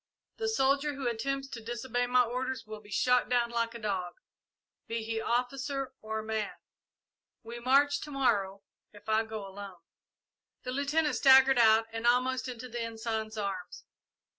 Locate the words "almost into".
12.07-12.67